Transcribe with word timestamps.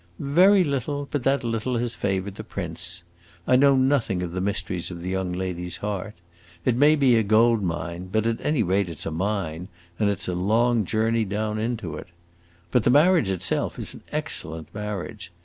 "Very 0.33 0.63
little, 0.63 1.07
but 1.11 1.21
that 1.25 1.43
little 1.43 1.77
has 1.77 1.93
favored 1.93 2.33
the 2.33 2.43
prince. 2.43 3.03
I 3.45 3.55
know 3.55 3.75
nothing 3.75 4.23
of 4.23 4.31
the 4.31 4.41
mysteries 4.41 4.89
of 4.89 5.01
the 5.03 5.11
young 5.11 5.31
lady's 5.31 5.77
heart. 5.77 6.15
It 6.65 6.75
may 6.75 6.95
be 6.95 7.15
a 7.17 7.21
gold 7.21 7.61
mine, 7.61 8.09
but 8.11 8.25
at 8.25 8.39
any 8.41 8.63
rate 8.63 8.89
it 8.89 9.01
's 9.01 9.05
a 9.05 9.11
mine, 9.11 9.67
and 9.99 10.09
it 10.09 10.19
's 10.19 10.27
a 10.27 10.33
long 10.33 10.85
journey 10.85 11.23
down 11.23 11.59
into 11.59 11.97
it. 11.97 12.07
But 12.71 12.83
the 12.83 12.89
marriage 12.89 13.29
in 13.29 13.35
itself 13.35 13.77
is 13.77 13.93
an 13.93 14.01
excellent 14.11 14.73
marriage. 14.73 15.31